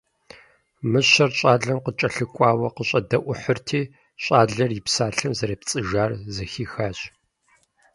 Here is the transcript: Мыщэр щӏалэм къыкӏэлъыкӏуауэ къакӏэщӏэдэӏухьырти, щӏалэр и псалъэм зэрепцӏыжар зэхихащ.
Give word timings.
Мыщэр 0.91 1.31
щӏалэм 1.37 1.79
къыкӏэлъыкӏуауэ 1.83 2.67
къакӏэщӏэдэӏухьырти, 2.69 3.81
щӏалэр 4.23 4.71
и 4.79 4.81
псалъэм 4.85 5.33
зэрепцӏыжар 5.37 6.11
зэхихащ. 6.35 6.99